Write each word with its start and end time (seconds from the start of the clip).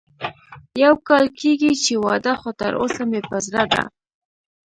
يو 0.83 0.93
کال 1.07 1.25
کېږي 1.39 1.71
چې 1.83 1.93
واده 2.05 2.33
خو 2.39 2.49
تر 2.61 2.71
اوسه 2.81 3.03
مې 3.09 3.21
په 3.29 3.37
زړه 3.47 3.63
ده 3.71 3.83